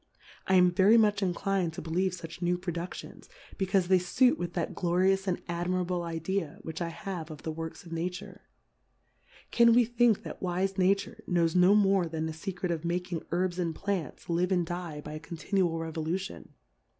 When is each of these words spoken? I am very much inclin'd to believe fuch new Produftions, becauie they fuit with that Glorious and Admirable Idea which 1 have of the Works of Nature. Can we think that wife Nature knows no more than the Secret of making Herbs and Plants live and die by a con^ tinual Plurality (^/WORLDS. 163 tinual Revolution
I 0.47 0.55
am 0.55 0.71
very 0.71 0.97
much 0.97 1.21
inclin'd 1.21 1.73
to 1.73 1.81
believe 1.83 2.13
fuch 2.13 2.41
new 2.41 2.57
Produftions, 2.57 3.27
becauie 3.57 3.85
they 3.87 3.99
fuit 3.99 4.39
with 4.39 4.53
that 4.53 4.73
Glorious 4.73 5.27
and 5.27 5.39
Admirable 5.47 6.01
Idea 6.01 6.57
which 6.63 6.81
1 6.81 6.89
have 6.89 7.29
of 7.29 7.43
the 7.43 7.51
Works 7.51 7.85
of 7.85 7.91
Nature. 7.91 8.41
Can 9.51 9.73
we 9.75 9.85
think 9.85 10.23
that 10.23 10.41
wife 10.41 10.75
Nature 10.79 11.23
knows 11.27 11.55
no 11.55 11.75
more 11.75 12.07
than 12.07 12.25
the 12.25 12.33
Secret 12.33 12.71
of 12.71 12.83
making 12.83 13.21
Herbs 13.29 13.59
and 13.59 13.75
Plants 13.75 14.27
live 14.27 14.51
and 14.51 14.65
die 14.65 15.01
by 15.01 15.13
a 15.13 15.19
con^ 15.19 15.33
tinual 15.37 15.69
Plurality 15.69 15.69
(^/WORLDS. 15.69 15.69
163 15.69 15.69
tinual 15.69 15.79
Revolution 15.79 16.53